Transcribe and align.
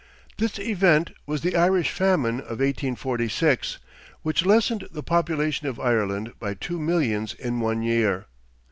This 0.39 0.57
event 0.57 1.11
was 1.27 1.41
the 1.41 1.55
Irish 1.55 1.91
famine 1.91 2.39
of 2.39 2.57
1846, 2.57 3.77
which 4.23 4.43
lessened 4.47 4.87
the 4.91 5.03
population 5.03 5.67
of 5.67 5.79
Ireland 5.79 6.33
by 6.39 6.55
two 6.55 6.79
millions 6.79 7.35
in 7.35 7.59
one 7.59 7.83
year. 7.83 8.25